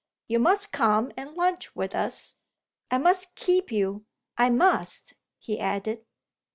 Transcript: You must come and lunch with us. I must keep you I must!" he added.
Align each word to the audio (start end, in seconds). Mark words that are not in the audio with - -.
You 0.27 0.39
must 0.39 0.71
come 0.71 1.11
and 1.15 1.35
lunch 1.35 1.75
with 1.75 1.93
us. 1.93 2.33
I 2.89 2.97
must 2.97 3.35
keep 3.35 3.71
you 3.71 4.07
I 4.35 4.49
must!" 4.49 5.13
he 5.37 5.59
added. 5.59 6.03